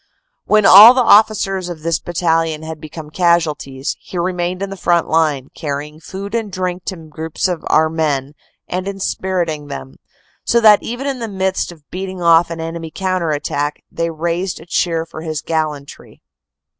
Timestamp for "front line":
4.75-5.49